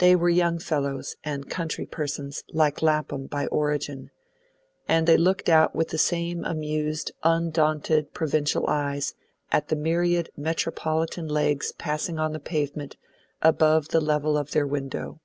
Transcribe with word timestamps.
They 0.00 0.16
were 0.16 0.28
young 0.28 0.58
fellows, 0.58 1.14
and 1.22 1.48
country 1.48 1.86
persons, 1.86 2.42
like 2.50 2.82
Lapham, 2.82 3.26
by 3.26 3.46
origin, 3.46 4.10
and 4.88 5.06
they 5.06 5.16
looked 5.16 5.48
out 5.48 5.72
with 5.72 5.90
the 5.90 5.98
same 5.98 6.44
amused, 6.44 7.12
undaunted 7.22 8.12
provincial 8.12 8.66
eyes 8.66 9.14
at 9.52 9.68
the 9.68 9.76
myriad 9.76 10.30
metropolitan 10.36 11.28
legs 11.28 11.70
passing 11.70 12.18
on 12.18 12.32
the 12.32 12.40
pavement 12.40 12.96
above 13.40 13.90
the 13.90 14.00
level 14.00 14.36
of 14.36 14.50
their 14.50 14.66
window. 14.66 15.20